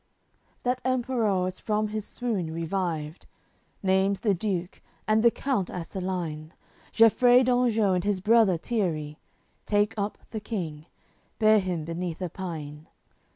[0.01, 3.27] CCVI That Emperour is from his swoon revived.
[3.83, 6.55] Naimes the Duke, and the count Aceline,
[6.91, 9.19] Gefrei d'Anjou and his brother Tierry,
[9.67, 10.87] Take up the King,
[11.37, 12.87] bear him beneath a pine.